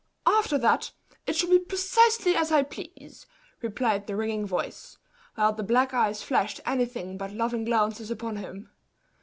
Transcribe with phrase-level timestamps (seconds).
[0.25, 0.93] "After that,
[1.27, 3.27] it shall be precisely as I please!"
[3.61, 4.97] replied the ringing voice;
[5.35, 8.71] while the black eyes flashed anything but loving glances upon him.